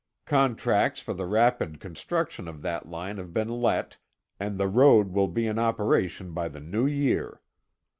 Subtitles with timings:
[0.25, 3.97] Contracts for the rapid construction of that line have been let,
[4.39, 7.39] and the road will be in operation by the new year.